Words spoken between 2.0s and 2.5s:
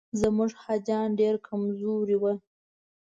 وو.